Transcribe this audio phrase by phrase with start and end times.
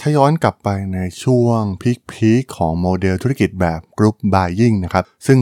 [0.00, 1.62] ถ้าย้อนกลับไปในช่วง
[2.10, 5.40] peak ๆของโมเดลธุรกิจแบบกรุ๊ปบาย i n g นะครับ ซึ่ง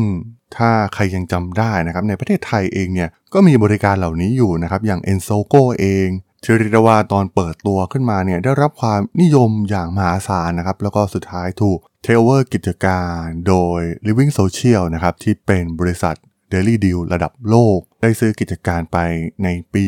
[0.57, 6.09] ถ้าใครยังจำได้นะครับ ในประเทศไทยเองเนี่ยก็มีบริการเหล่านี้อยู่นะครับ อย่าง e n s o g o เอง
[6.43, 16.15] ที่เรียกว่าตอนเปิดตัวขึ้นมาเนี่ยได้รับความนิยมอย่างมหาศาลนะครับ แล้วก็สุดท้ายถูกเทเวอร์กิจการโดย Living Social นะครับ ที่เป็นบริษัท
[16.53, 18.99] Daily Deal ระดับโลก ได้ซื้อกิจการไป
[19.45, 19.87] ในปี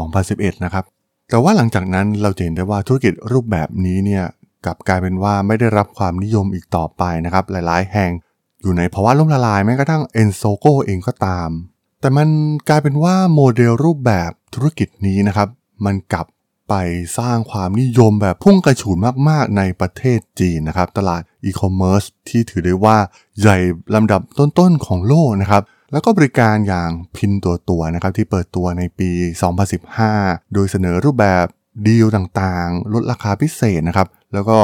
[0.00, 0.84] 2011 นะครับ
[1.28, 4.24] แต่ว่าหลังจากนั้นเราเห็นได้ว่าธุรกิจรูปแบบนี้เนี่ย
[4.64, 8.10] กลับกลายเป็นว่าไม่ได้รับความนิยมอีกต่อไปนะครับ หลายๆ แห่ง
[8.62, 11.50] อยู่ในภาวะล่มละลายแม้กระทั่ง e n s o g o เองก็ตาม
[12.00, 12.28] แต่มัน
[12.68, 15.48] กลายเป็นว่าโมเดลรูปแบบธุรกิจนี้นะครับ
[15.84, 16.26] มันกลับ
[16.68, 16.74] ไป
[17.18, 18.96] สร้างความนิยมแบบพุ่งกระฉูด
[19.28, 22.96] มากๆ ในประเทศจีนนะครับ ตลาดอีคอมเมิร์ซที่ถือได้ว่า
[23.40, 23.56] ใหญ่
[23.94, 29.10] ลำดับต้นๆของโลกนะครับ แล้วก็บริการอย่างพินตัวตัวนะครับที่เปิดตัวในปี
[29.82, 31.46] 2015 โดยเสนอรูปแบบ
[31.86, 34.58] ดีลต่างๆ ลดราคาพิเศษนะครับ แล้วก็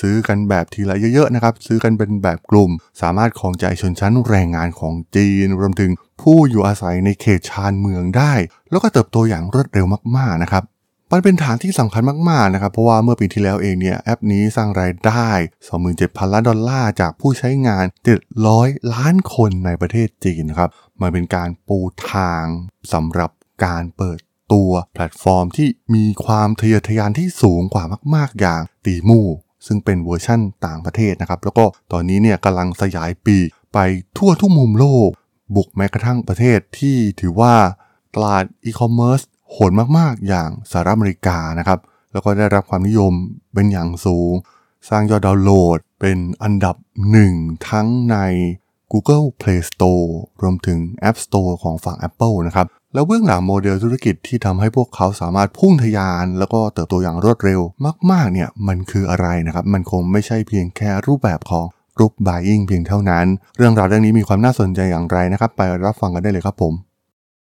[0.00, 5.90] ซื้อกันแบบทีละเยอะๆนะครับ ซื้อกันเป็นแบบกลุ่ม สามารถของใจชนชั้นแรงงานของจีน รวมถึง
[6.22, 8.32] ผู้อยู่อาศัยในเขตชานเมืองได้
[8.70, 10.64] แล้วก็เติบโตอย่างรวดเร็วมากๆนะครับ
[11.12, 15.28] มันเป็นฐานที่สำคัญมากๆนะครับ เพราะว่าเมื่อปีที่แล้วเองเนี่ยแอปนี้สร้างรายได้
[15.78, 17.84] 27,000 ล้านดอลลาร์จากผู้ใช้งาน
[18.38, 21.78] 700 ล้านคนในประเทศจีนนะครับ มันเป็นการปู
[22.12, 22.44] ทาง
[22.92, 23.30] สำหรับ
[23.64, 24.18] การเปิด
[24.52, 27.84] ตัวแพลตฟอร์มที่มีความทะเยอทะยานที่สูงกว่า
[28.14, 29.20] มาก ๆ อย่าง Temu
[29.66, 33.36] ซึ่งเป็นเวอร์ชั่นต่างประเทศนะครับ แล้วก็ตอนนี้เนี่ยกำลังสยายปีก
[33.72, 33.78] ไป
[34.18, 35.10] ทั่วทุกมุมโลก
[35.56, 37.54] บุกแม้กระทั่งประเทศที่ถือว่า
[38.14, 41.78] ตลาดอีคอมเมิร์ซ โหดมากๆ อย่างสหรัฐอเมริกานะครับ
[42.12, 43.12] แล้วก็ได้รับความนิยม
[43.54, 44.32] เป็นอย่างสูง
[44.88, 46.76] สร้างยอดดาวน์โหลดเป็นอันดับ
[47.10, 47.32] หนึ่ง
[47.70, 48.16] ทั้งใน
[48.92, 50.08] Google Play Store
[50.42, 57.60] รวมถึง App Store ของฝั่ง Apple นะครับ แล้วเบื้องหลังโมเดลธุรกิจที่ทำให้พวกเขาสามารถพุ่งทะยาน แล้วก็เติบโตอย่างรวดเร็ว
[58.10, 61.66] มาก ๆ เนี่ย มันคืออะไรนะครับ มันคงไม่ใช่เพียงแค่รูปแบบของ
[61.96, 63.26] group buying เพียงเท่านั้น
[63.56, 66.74] เรื่องราวเรื่องนี้มีความน่าสนใจอย่างไรนะครับ ไปรับฟังกันได้เลยครับผม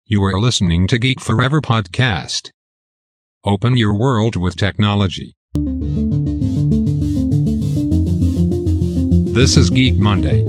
[0.05, 2.51] You are listening to Geek Forever podcast.
[3.45, 5.37] Open your world with technology.
[9.39, 10.43] This is Geek Monday.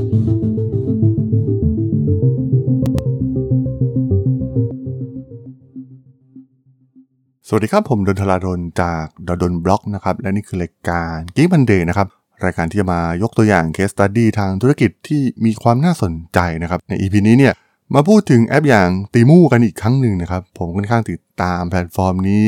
[7.47, 12.07] สวัสดีครับผมดลาดล จาก ด.ดล็อกนะครับและนี่คือรายการ Geek Monday นะครับ
[12.45, 17.53] รายการที่จะมายกตัวอย่าง case study ทางธุรกิจที่มีความน่าสนใจนะครับใน EP นี้เนี่ย
[17.95, 22.47] มาพูดถึงแอปอย่าง Temu กันอีกครั้งหนึ่งนะครับ ผมค่อนข้างติดตามแพลตฟอร์มนี้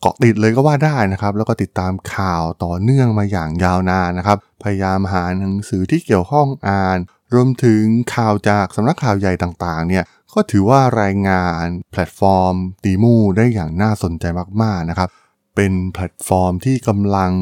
[0.00, 6.98] เกาะติดเลยก็ว่าได้นะครับ แล้วก็ติดตามข่าวต่อเนื่องมาอย่างยาวนานนะครับ พยายามหาหนังสือที่เกี่ยวข้องอ่าน
[7.34, 7.82] รวมถึง
[8.14, 12.54] ข่าวจากสำนักข่าวใหญ่ต่างๆ เนี่ยก็ถือว่ารายงานแพลตฟอร์ม
[12.84, 14.24] Temu ได้อย่างน่าสนใจ
[14.62, 15.08] มากๆนะครับ
[15.56, 17.32] เป็นแพลตฟอร์มที่กำลัง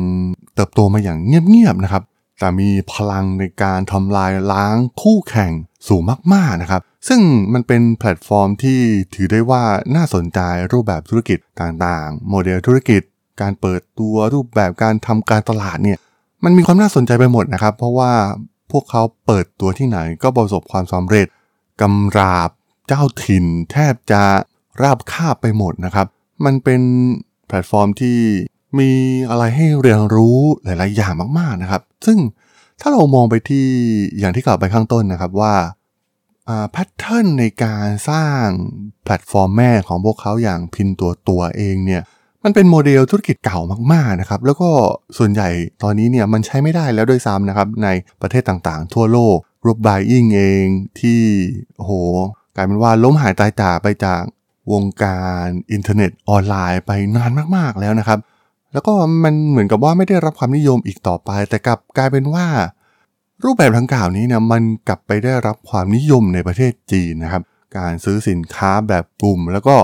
[0.55, 2.03] เติบโตมาอย่างเงียบๆนะครับ
[2.39, 5.53] แต่มีพลังในการทำลายล้างคู่แข่ง
[5.89, 6.03] สูง
[6.35, 7.21] มากๆนะครับ ซึ่ง
[7.53, 8.81] มันเป็นแพลตฟอร์มที่
[9.15, 9.63] ถือได้ว่า
[9.97, 10.41] น่าสนใจ
[10.73, 13.03] รูปแบบธุรกิจต่างๆ โมเดลธุรกิจ
[13.41, 15.99] การเปิดตัวรูปแบบการทำการตลาดเนี่ย
[16.45, 18.13] มันมีความน่าสนใจไปหมดนะครับ เพราะว่า
[18.71, 21.27] พวกเขาเปิดตัวที่ไหนก็ประสบความสำเร็จ
[21.81, 22.51] กำราบ
[22.87, 24.23] เจ้าถิ่น แทบจะ
[24.83, 26.07] ราบคาบไปหมดนะครับ
[26.45, 26.83] มันเป็น
[27.47, 28.19] แพลตฟอร์มที่
[28.79, 28.91] มี
[29.31, 32.19] อะไรให้เรียนรู้หลาย ๆ อย่างมาก ๆ นะครับ ซึ่ง
[32.81, 33.67] ถ้าเรามองไปที่
[34.19, 35.55] อย่างที่กล่าวไปข้างต้นนะครับว่า
[36.73, 38.45] pattern ในการสร้าง
[39.05, 42.03] แพลตฟอร์มแม่ของพวกเขาอย่าง Pinduoduo เองเนี่ย
[42.45, 43.59] มันเป็นโมเดลธุรกิจเก่า
[43.93, 44.71] มากๆนะครับแล้วก็
[45.19, 45.49] ส่วนใหญ่
[45.83, 47.89] ตอนนี้เนี่ยมันใช้ไม่ได้แล้วด้วยซ้ำนะครับใน
[48.23, 50.67] ประเทศต่างๆ ทั่วโลก group buying เอง
[51.01, 51.21] ที่
[51.77, 51.91] โห
[52.57, 54.23] กลายเป็นว่าล้มหายตายจากไปจาก
[54.73, 58.19] วงการอินเทอร์เน็ตออนไลน์ไปนานมากๆแล้วนะครับ
[58.73, 58.93] แล้วก็
[59.25, 62.47] มันเหมือนกับว่าไม่ได้รับความนิยมอีกต่อไป แต่กลับกลายเป็นว่า
[63.45, 67.43] รูปแบบดังกล่าวนี้เนี่ยมันกลับไปได้รับความนิยมในประเทศจีนนะครับ
[67.79, 69.77] การซื้อสินค้าแบบกลุ่ม แล้วก็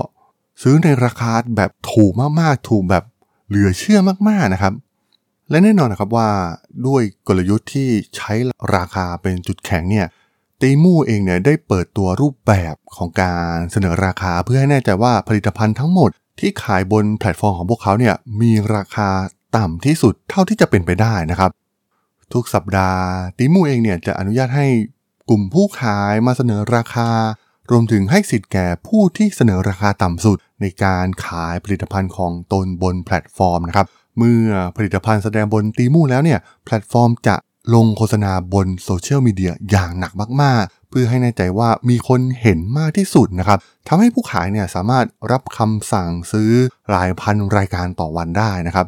[0.61, 3.03] ซื้อในราคาแบบถูกมากๆ ถูกแบบ
[3.47, 3.99] เหลือเชื่อ
[4.29, 4.73] มากๆนะครับ
[5.49, 6.29] และแน่นอนนะครับว่า
[6.87, 8.33] ด้วยกลยุทธ์ที่ใช้
[8.75, 10.07] ราคาเป็นจุดแข็งเนี่ย
[10.61, 19.09] ตีมูเองเนี่ยได้เปิดตัวรูปแบบของการเสนอราคาเพื่อให้แน่ใจว่าผลิตภัณฑ์ทั้งหมด ที่ขายบนแพลตฟอร์มของพวกเขาเนี่ยมีราคา
[19.57, 21.51] ต่ำที่สุดเท่าที่จะเป็นไปได้นะครับ
[22.33, 23.01] ทุกสัปดาห์
[23.37, 24.67] Temu เองเนี่ยจะอนุญาตให้
[25.29, 27.09] กลุ่มผู้ขายมาเสนอราคา
[27.71, 33.87] รวมถึงให้สิทธิ์แก่ผู้ที่เสนอราคาต่ำสุด ในการขายผลิตภัณฑ์ของตนบนแพลตฟอร์มนะครับ
[34.17, 37.35] เมื่อผลิตภัณฑ์แสดงบน Temu แล้วเนี่ยแพลตฟอร์มจะ
[37.75, 40.11] ลงโฆษณาบนโซเชียลมีเดียอย่างหนัก
[40.41, 46.51] มากๆ เพื่อให้แน่ใจว่ามีคนเห็นมากที่สุดนะครับทำให้ผู้ขายเนี่ยสามารถรับคำสั่งซื้อ
[46.93, 48.87] รายพันรายการต่อวันได้นะครับ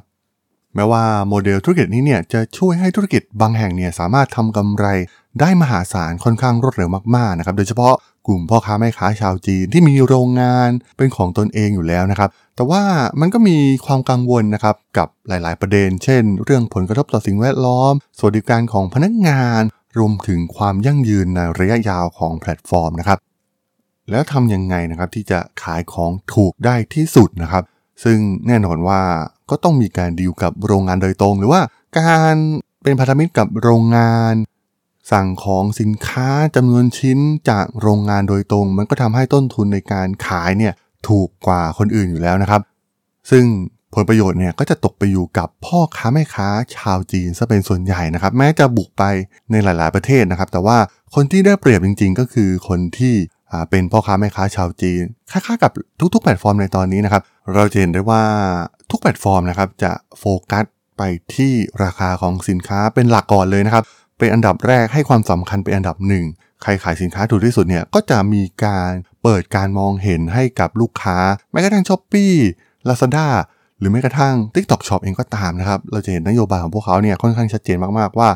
[0.75, 4.85] แม้ว่าโมเดลธุรกิจนี้เนี่ยจะช่วยให้ธุรกิจบางแห่งเนี่ยสามารถทำกำไร
[5.39, 7.93] ได้มหาศาลค่อนข้างรวดเร็วมากๆนะครับโดยเฉพาะ
[8.27, 12.83] กลุ่มพ่อค้าแม่ค้าชาวจีนที่มีโรงงานเป็นของตนเองอยู่แล้วนะครับ แต่ว่า
[13.19, 19.61] มันก็มีความกังวลนะครับกับหลาย ๆ ประเด็น เช่น เรื่องผลกระทบต่อสิ่งแวดล้อม สวัสดิการของพนักงาน
[19.97, 23.19] รวมถึงความยั่งยืนในระยะยาวของแพลตฟอร์มนะครับ
[24.09, 27.63] แล้วทำยังไงนะครับที่จะขายของถูกได้ที่สุดนะครับ
[28.03, 29.01] ซึ่งแน่นอนว่า
[29.49, 31.61] ก็ต้องมีการดีลกับโรงงานโดยตรง หรือว่า
[31.99, 32.35] การ
[32.83, 34.33] เป็นพันธมิตรกับโรงงาน
[35.11, 37.19] สั่งของสินค้าจำนวนชิ้น
[37.49, 40.73] จากโรงงานโดยตรง มันก็ทำให้ต้นทุนในการขายเนี่ย
[41.07, 42.61] ถูกกว่าคนอื่นอยู่แล้วนะครับ
[43.31, 43.45] ซึ่ง
[43.93, 46.47] ผลประโยชน์เนี่ยก็จะตกไปอยู่กับพ่อค้าแม่ค้า
[46.77, 49.03] ชาวจีนซะเป็นส่วนใหญ่นะครับ แม้จะบุกไป
[49.51, 50.77] ในหลาย ๆประเทศนะครับ แต่ว่า
[51.15, 53.15] คนที่ได้เปรียบจริง ๆ ก็คือคนที่
[53.69, 55.71] เป็นพ่อค้าแม่ค้าชาวจีนคล้ายๆกับ
[56.13, 57.21] ทุกๆแพลตฟอร์มในตอนนี้นะครับ
[57.53, 58.23] เราจะเห็นได้ว่า
[58.91, 60.65] ทุกแพลตฟอร์มนะครับจะโฟกัส
[60.97, 61.01] ไป
[61.35, 61.53] ที่
[61.83, 63.83] ราคาของสินค้าเป็นหลักก่อนเลยนะครับ
[64.17, 66.25] เป็นอันดับแรกให้ความสำคัญเป็นอันดับหนึ่ง
[66.63, 68.91] ใครขายสินค้าถูกที่สุดเนี่ยก็จะมีการ
[69.23, 71.17] เปิดการมองเห็นให้กับลูกค้า
[71.51, 73.27] แม้กระทั่ง Shopee Lazada
[73.79, 78.29] หรือแม้กระทั่ง TikTok Shop เองก็ตามนะครับ เราจะเห็นนโยบายของพวกเขาเนี่ยค่อนข้างชัดเจนมากๆว่า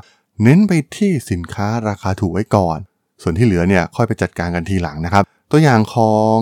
[0.43, 2.77] เน้นไปที่สินค้าราคาถูกไว้ก่อน
[3.21, 6.37] ส่วนที่เหลือเนี่ยค่อยไปจัดการกันทีหลังนะครับ ตัวอย่างของ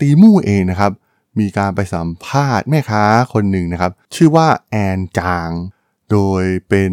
[0.00, 0.92] ตีมู่เองนะครับ
[1.40, 3.02] มีการไปสัมภาษณ์แม่ค้า
[3.32, 5.50] คนหนึ่งนะครับ ชื่อว่าแอนจาง
[6.12, 6.92] โดยเป็น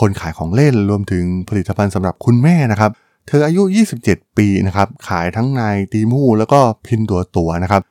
[0.00, 2.90] คนขายของเล่นรวมถึงผลิตภัณฑ์สำหรับคุณแม่นะครับ
[3.28, 3.62] เธออายุ
[4.00, 5.62] 27 ปีนะครับ ขายทั้งใน
[5.92, 7.82] ตีมู่แล้วก็พินตัวตัวนะครับ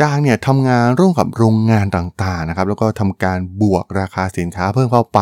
[0.00, 5.20] จางเนี่ยทำงานร่วมกับโรงงานต่างๆนะครับแล้วก็ทำการบวกราคาสินค้าเพิ่มเข้าไป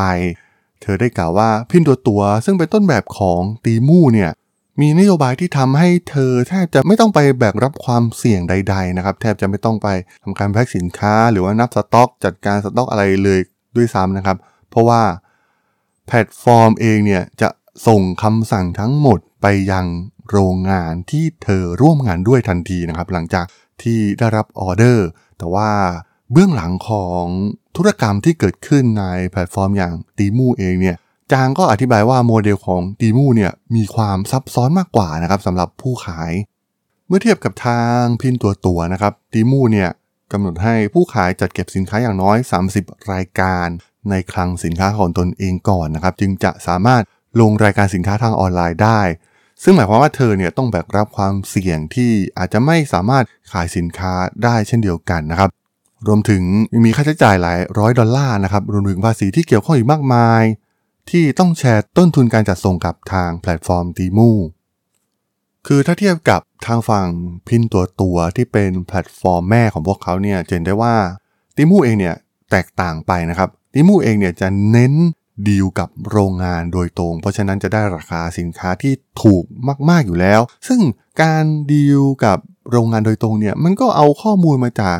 [0.83, 4.31] เธอได้กล่าวว่า Pinduoduo ซึ่งเป็นต้นแบบของ Temu เนี่ย
[4.81, 9.89] มีนโยบายที่ทำให้เธอแทบจะไม่ต้องไปแบกรับความเสี่ยงใด ๆ นะครับ แทบจะไม่ต้องไป
[10.23, 13.41] ทำการแพ็คสินค้า หรือว่านับสต็อก จัดการสต็อกอะไรเลย
[13.77, 14.37] ด้วยซ้ำนะครับ
[14.71, 15.03] เพราะว่า
[16.07, 17.49] แพลตฟอร์มเองเนี่ยจะ
[17.87, 19.87] ส่งคำสั่งทั้งหมดไปยัง
[20.31, 23.45] โรงงานที่เธอร่วมงานด้วยทันทีนะครับ หลังจาก
[23.83, 25.07] ที่ได้รับออเดอร์
[25.39, 25.71] แต่ว่า
[26.33, 27.25] เบื้องหลังของ
[27.77, 30.97] ธุรกรรมที่เกิดขึ้นในแพลตฟอร์มอย่าง Temu เองเนี่ย
[31.33, 36.33] จางก็อธิบายว่าโมเดลของ Temu เนี่ยมีความซับซ้อนมากกว่านะครับสำหรับผู้ขาย
[37.07, 39.91] เมื่อเทียบกับทาง Pinduoduo นะครับ Temu เนี่ย
[40.33, 42.37] กำหนดให้ผู้ขายจัดเก็บสินค้าอย่างน้อย
[42.73, 43.67] 30 รายการ
[44.11, 47.03] ในคลังสินค้าของตนเองก่อนนะครับ จึงจะสามารถ
[47.41, 49.01] ลงรายการสินค้าทางออนไลน์ได้
[49.63, 54.13] ซึ่งหมายความว่าเธอเนี่ยต้องแบกรับความเสี่ยงที่อาจจะไม่สามารถขายสินค้า
[54.45, 55.51] ได้เช่นเดียวกันนะครับ
[56.07, 56.43] รวมถึง
[56.85, 60.43] มีค่าใช้จ่ายหลายร้อยดอลลาร์นะครับรวมถึงภาษีที่เกี่ยวข้องอีกมากมาย
[61.11, 64.31] ที่ต้องแชร์ต้นทุนการจัดส่งกับทางแพลตฟอร์ม Temu
[65.67, 67.09] คือถ้าเทียบกับทางฝั่ง
[67.49, 70.95] Pinduoduo ที่เป็นแพลตฟอร์มแม่ของพวกเขาเนี่ยเห็นได้ว่า
[71.57, 72.17] Temu เองเนี่ย
[72.51, 74.93] แตกต่างไปนะครับ Temu เองเนี่ยจะเน้น
[75.49, 78.93] ดีลกับโรงงานโดยตรง เพราะฉะนั้นจะได้ราคาสินค้าที่
[79.23, 79.45] ถูก
[79.91, 80.81] มากๆอยู่แล้ว ซึ่ง
[81.23, 82.39] การดีลกับ
[82.71, 84.99] โรงงานโดยตรงเนี่ยมันก็เอาข้อมูลมาจาก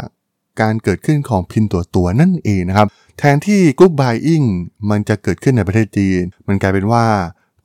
[0.61, 2.89] การเกิดขึ้นของ Pinduoduo นั่นเองนะครับ
[3.19, 4.43] แทนที่ group buying
[4.91, 7.07] มันจะเกิดขึ้นในประเทศจีน มันกลายเป็นว่า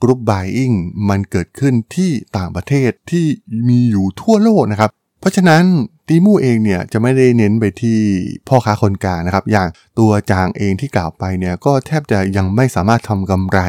[0.02, 0.72] group buying
[1.10, 3.26] มันเกิดขึ้นที่ต่างประเทศที่
[3.70, 5.64] มีอยู่ทั่วโลกนะครับ เพราะฉะนั้น
[6.08, 8.00] Temu เองเนี่ยจะไม่ได้เน้นไปที่
[8.48, 9.68] พ่อค้าคนกลางนะครับ อย่าง
[10.00, 13.60] ตัวจางเองที่กล่าวไปเนี่ยก็แทบจะยังไม่สามารถทำกำไร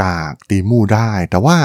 [0.00, 1.58] จาก Temu ได้ แต่ว่า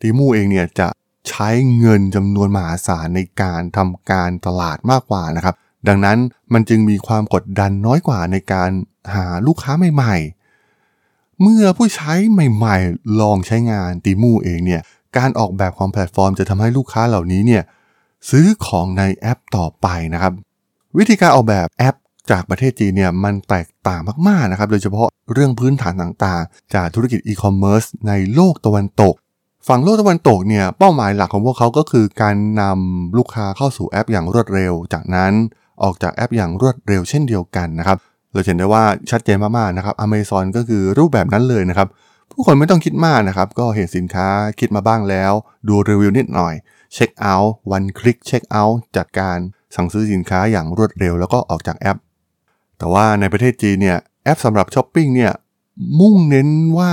[0.00, 0.88] Temu เองเนี่ยจะ
[1.28, 5.54] ใช้เงินจำนวนมหาศาลในการทำการตลาดมากกว่านะครับ
[5.88, 6.18] ดังนั้น
[6.52, 8.70] มันจึงมีความกดดันน้อยกว่าในการ
[9.14, 14.82] หาลูกค้าใหม่ๆ เมื่อผู้ใช้ใหม่ๆ ลองใช้งาน Temu เองเนี่ย
[15.16, 17.62] การออกแบบของแพลตฟอร์มจะทำให้ลูกค้าเหล่านี้เนี่ย
[18.30, 20.32] ซื้อของในแอปต่อไปนะครับ
[20.98, 21.96] วิธีการออกแบบแอป
[22.30, 29.14] จากประเทศจีนเนี่ยมันแตกต่างมากๆนะครับ โดยเฉพาะเรื่องพื้นฐานต่างๆ จากธุรกิจอีคอมเมิร์ซในโลกตะวันตก
[29.68, 35.32] ฝั่งโลกตะวันตกเนี่ยเป้าหมายหลักของพวกเขาก็คือการนำลูกค้าเข้าสู่แอปอย่างรวดเร็ว จากนั้น
[35.82, 37.98] ออกจากแอปอย่างรวดเร็วเช่นเดียวกันนะครับ
[38.32, 41.88] เราเห็นได้ว่าชัดเจนมากๆนะครับ Amazon ก็คือรูปแบบนั้นเลยนะครับ
[42.32, 44.28] ผู้คนไม่ต้องคิดมากนะครับ ก็เห็นสินค้า
[44.60, 45.32] คิดมาบ้างแล้ว
[45.68, 46.54] ดูรีวิวนิดหน่อย
[46.92, 49.38] checkout one click checkout จัดการ
[49.74, 51.98] สั่งซื้อสินค้าอย่างรวดเร็วแล้วก็ออกจากแอป
[52.78, 55.32] แต่ว่าในประเทศจีนเนี่ยแอปสำหรับช้อปปิ้งเนี่ย
[56.00, 56.92] มุ่งเน้นว่า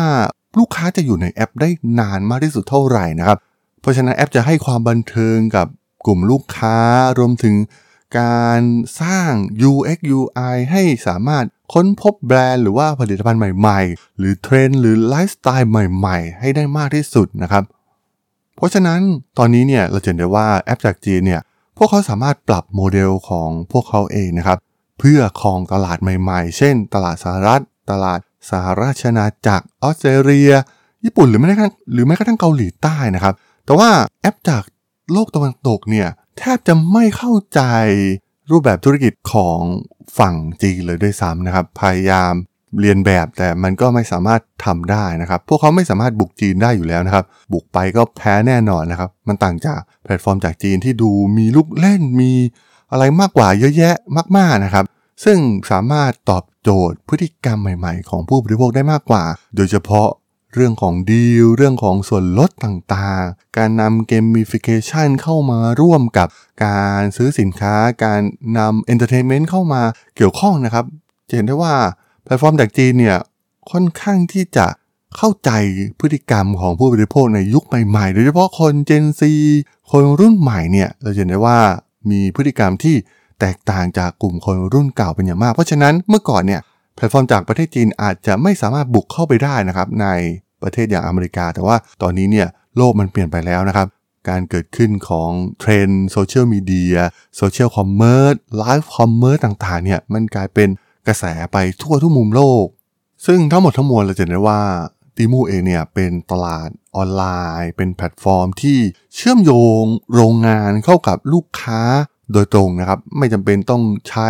[0.60, 3.38] ลูกค้าจะอยู่ในแอปได้นานมากที่สุดเท่าไหร่นะครับ
[3.82, 5.68] เพราะฉะนั้นแอปจะให้ความบันเทิงกับ
[6.06, 6.78] กลุ่มลูกค้า
[7.20, 7.56] รวมถึง
[8.20, 8.62] การ
[9.02, 9.32] สร้าง
[9.70, 17.64] UX UI ให้สามารถค้นพบแบรนด์หรือว่าผลิตภัณฑ์ใหม่ๆ หรือเทรนด์หรือไลฟ์สไตล์ใหม่ๆ ให้ได้มากที่สุดนะครับ
[18.56, 19.02] เพราะฉะนั้น
[19.38, 21.42] ตอนนี้เนี่ยเราเห็นได้ว่าแอปจากจีนเนี่ย
[21.78, 24.58] พวกเขาสามารถปรับโมเดลของพวกเขาเองนะครับ
[25.00, 28.20] เพื่อครองตลาดใหม่ๆ เช่น ตลาดสหรัฐ ตลาด
[28.50, 30.52] สหราชอาณาจักรออสเตรเลีย
[31.04, 33.34] ญี่ปุ่นหรือแม้กระทั่งหรือแม้กระทั่งเกาหลีใต้นะครับ
[33.66, 33.90] แต่ว่า
[34.22, 34.64] แอปจาก
[35.12, 36.08] โลกตะวันตกเนี่ย
[36.38, 37.62] แทบจะไม่เข้าใจ
[38.52, 39.60] รูปแบบธุรกิจของ
[40.18, 42.34] ฝั่งจีนเลยด้วยซ้ำนะครับ พยายาม
[42.82, 52.32] เรียนแบบแต่มันก็ไม่สามารถทำได้นะครับ พวกเขาไม่สามารถบุกจีนได้อยู่แล้วนะครับ บุกไปก็แพ้แน่นอนนะครับ มันต่างจากแพลตฟอร์มจากจีนที่ดูมีลูกเล่นมี
[52.92, 53.96] อะไรมากกว่าเยอะแยะ
[54.38, 54.86] มาก ๆนะครับ
[55.24, 55.38] ซึ่ง
[55.72, 59.24] สามารถตอบโจทย์พฤติกรรมใหม่ ๆ ของผู้บริโภคได้มากกว่า
[59.56, 60.08] โดยเฉพาะ
[60.54, 66.28] เรื่องของดีลเรื่องของส่วนลดต่างๆ การนำ gamification เข้ามาร่วมกับ
[66.66, 68.22] การซื้อสินค้า การ
[68.58, 69.82] นำ entertainment เข้ามา
[70.16, 70.86] เกี่ยวข้องนะครับ
[71.30, 71.76] จะเห็นได้ว่า
[72.26, 73.18] แพลตฟอร์มจากจีนเนี่ย
[73.72, 74.68] ค่อนข้างที่จะ
[75.18, 75.52] เข้าใจ
[76.00, 79.32] พฤติกรรมของผู้บริโภคในยุคใหม่ๆ โดยเฉพาะคน Gen Z
[79.92, 81.60] คนรุ่นใหม่เนี่ยเราจะเห็นได้ว่า
[82.12, 82.96] มีพฤติกรรมที่
[83.40, 86.62] แตกต่างจากกลุ่มคนรุ่นเก่าเป็นอย่างมาก เพราะฉะนั้นเมื่อก่อนเนี่ย
[86.96, 90.08] แพลตฟอร์มจากประเทศจีนอาจจะไม่สามารถบุกเข้าไปได้นะครับใน
[90.64, 93.88] ประเทศอย่างอเมริกา แต่ว่าตอนนี้เนี่ยโลกมันเปลี่ยนไปแล้วนะครับ
[94.30, 95.30] การเกิดขึ้นของ
[95.60, 96.98] เทรนด์โซเชียลมีเดีย
[97.38, 100.70] social commerce live commerce ต่างๆเนี่ยมันกลายเป็น
[101.08, 102.66] กระแสไปทั่วทุกมุมโลก
[103.26, 104.62] ซึ่งทั้งหมดทั้งมวลเราจะเห็นได้ว่า
[105.16, 107.24] Temu เองเนี่ยเป็นตลาดออนไล
[107.62, 108.78] น์ เป็นแพลตฟอร์มที่
[109.16, 109.84] เชื่อมโยง
[110.16, 111.82] โรงงานเข้ากับลูกค้า
[112.34, 114.30] โดยตรงนะครับ ไม่จำเป็นต้องใช้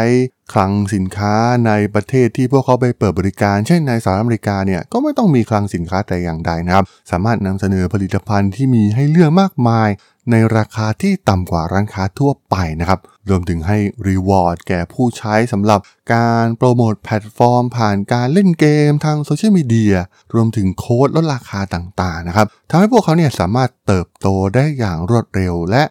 [0.54, 1.36] คลังสินค้า
[1.68, 9.90] ในประเทศที่พวกเขาไปเปิดบริการ เช่นในสหรัฐอเมริกาเนี่ยก็ไม่ต้องมีคลังสินค้าแต่อย่างใดนะครับ สามารถนำเสนอผลิตภัณฑ์ที่มีให้เลือกมากมาย
[10.32, 13.00] ในราคาที่ต่ำกว่าร้านค้าทั่วไปนะครับ
[13.30, 15.80] รวมถึงให้ reward แก่ผู้ใช้สำหรับ
[16.14, 19.96] การโปรโมทแพลตฟอร์ม ผ่านการเล่นเกมทางโซเชียลมีเดีย
[20.34, 25.84] รวมถึงโค้ดลดราคาต่างๆนะครับทำให้พวกเขาเนี่ยสามารถเติบโตได้อย่างรวดเร็วและ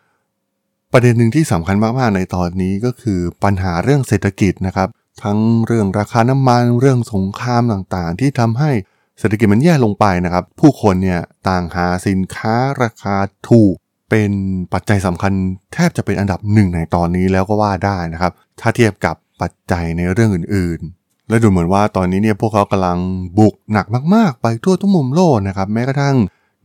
[0.97, 4.89] ประเด็นหนึ่งที่สำคัญมากๆในตอนนี้ก็คือปัญหาเรื่องเศรษฐกิจนะครับ
[5.23, 8.71] ทั้งเรื่องราคาน้ำมันเรื่องสงครามต่างๆ ที่ทำให้
[9.19, 13.17] เศรษฐกิจมันแย่ลงไปนะครับ ผู้คนเนี่ยต่างหาสินค้าราคา
[13.51, 13.75] ถูก
[14.11, 14.31] เป็น
[14.73, 15.33] ปัจจัยสำคัญ
[15.75, 22.99] แทบจะเป็นอันดับหนึ่งในตอนนี้แล้วก็ว่าได้นะครับ ถ้าเทียบกับปัจจัยในเรื่องอื่นๆ และดูเหมือนว่าตอนนี้เนี่ยพวกเขากำลัง
[23.39, 26.17] บุกหนักมาก ๆ ไปทั่วทุกมุมโลกนะครับ แม้กระทั่ง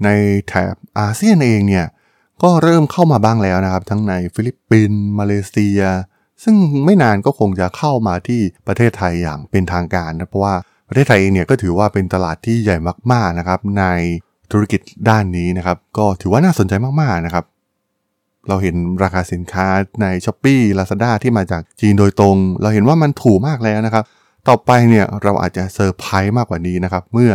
[0.03, 0.09] ใน
[0.47, 1.85] แถบอาเซียนเองเนี่ย
[2.43, 5.81] ก็เริ่มเข้ามาบ้างแล้วนะครับ ทั้งในฟิลิปปินส์มาเลเซีย
[6.43, 6.55] ซึ่ง
[6.85, 10.55] ไม่นานก็คงจะเข้ามาที่ประเทศไทยอย่างเป็นทางการนะเพราะว่า
[10.89, 12.77] ประเทศไทยเองเนี่ยก็ถือว่าเป็นตลาดที่ใหญ่
[13.11, 13.85] มากๆนะครับใน
[14.51, 17.45] ธุรกิจด้านนี้นะครับ ก็ถือว่าน่าสนใจมากๆนะครับ
[18.47, 19.67] เราเห็นราคาสินค้า
[20.01, 24.03] ใน s h อ p e e Lazada ที่มาจากจีนโดยตรง เราเห็นว่ามันถูกมากแล้วนะครับ
[24.47, 27.31] ต่อไปเนี่ยเราอาจจะเซอร์ไพรส์มากกว่านี้นะครับ เมื่อ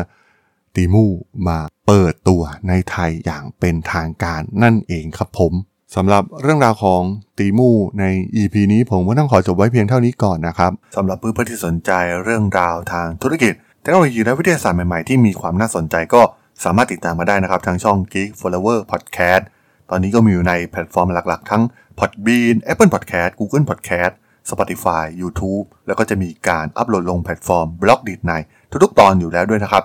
[0.74, 1.04] ตีมู
[1.48, 5.52] มาเปิดตัวในไทยอย่างเป็นทางการนั่นเองครับผม
[5.96, 7.02] สำหรับเรื่องราวของ
[7.38, 8.04] ตีมูใน
[8.36, 11.90] EP นี้ผมก็ต้องขอจบไว้เพียงเท่านี้ก่อนนะครับสำหรับเพื่อนๆที่สนใจ
[12.24, 13.52] เรื่องราวทางธุรกิจ
[13.82, 16.22] เทคโนโลยีและวิทยาศาสตร์ใหม่ๆที่มีความน่าสนใจก็
[16.64, 19.42] สามารถติดตามมาได้นะครับทางช่อง Geek Forever Podcast
[19.90, 21.62] ตอนนี้ก็มีอยู่ในแพลตฟอร์มหลักๆ ทั้ง
[21.98, 24.12] Podbean Apple Podcast Google Podcast
[24.50, 28.32] Spotify YouTube แล้วก็จะมีการอัปโหลดลงแพลตฟอร์ม Blockdit ใน
[28.84, 29.84] ทุกๆ ตอนอยู่แล้วด้วยนะครับ